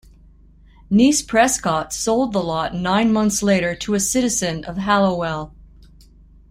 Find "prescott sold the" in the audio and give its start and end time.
1.21-2.41